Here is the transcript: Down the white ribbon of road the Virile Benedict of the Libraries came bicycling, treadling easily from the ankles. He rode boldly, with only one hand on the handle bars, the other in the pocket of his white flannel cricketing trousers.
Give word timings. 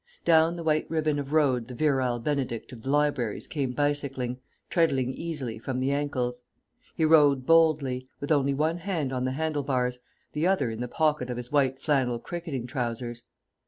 Down 0.25 0.55
the 0.55 0.63
white 0.63 0.89
ribbon 0.89 1.19
of 1.19 1.31
road 1.31 1.67
the 1.67 1.75
Virile 1.75 2.17
Benedict 2.17 2.71
of 2.73 2.81
the 2.81 2.89
Libraries 2.89 3.45
came 3.45 3.71
bicycling, 3.71 4.39
treadling 4.67 5.11
easily 5.13 5.59
from 5.59 5.79
the 5.79 5.91
ankles. 5.91 6.41
He 6.95 7.05
rode 7.05 7.45
boldly, 7.45 8.07
with 8.19 8.31
only 8.31 8.55
one 8.55 8.77
hand 8.79 9.13
on 9.13 9.25
the 9.25 9.33
handle 9.33 9.61
bars, 9.61 9.99
the 10.33 10.47
other 10.47 10.71
in 10.71 10.81
the 10.81 10.87
pocket 10.87 11.29
of 11.29 11.37
his 11.37 11.51
white 11.51 11.79
flannel 11.79 12.17
cricketing 12.17 12.65
trousers. 12.65 13.25